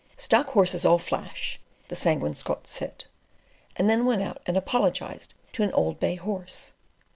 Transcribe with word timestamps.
"Stock 0.17 0.47
horses 0.47 0.83
all 0.83 0.97
flash," 0.97 1.59
the 1.87 1.95
Sanguine 1.95 2.33
Scot 2.33 2.65
said, 2.65 3.05
and 3.75 3.87
then 3.87 4.03
went 4.03 4.23
out 4.23 4.41
and 4.47 4.57
apologised 4.57 5.35
to 5.53 5.61
an 5.61 5.71
old 5.73 5.99
bay 5.99 6.15
horse. 6.15 6.73